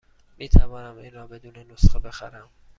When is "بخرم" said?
1.99-2.49